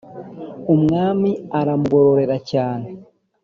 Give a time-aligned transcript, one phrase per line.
[0.73, 2.87] Umwami aramugororera cyane